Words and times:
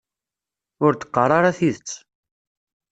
Ur 0.85 0.93
d-qqar 0.95 1.31
ara 1.37 1.57
tidet. 1.57 1.89